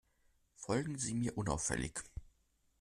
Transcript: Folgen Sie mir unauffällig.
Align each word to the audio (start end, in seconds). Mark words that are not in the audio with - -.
Folgen 0.55 0.97
Sie 0.97 1.13
mir 1.13 1.37
unauffällig. 1.37 1.99